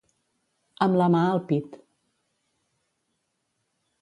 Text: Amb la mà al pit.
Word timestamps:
Amb 0.85 0.97
la 1.01 1.09
mà 1.17 1.21
al 1.25 1.43
pit. 1.51 1.77